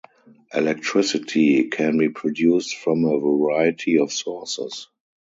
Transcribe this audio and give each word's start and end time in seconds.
Electricity 0.51 1.65
can 1.69 1.95
be 1.99 2.09
produced 2.09 2.75
from 2.77 3.05
a 3.05 3.19
variety 3.19 3.99
of 3.99 4.11
sources. 4.11 4.89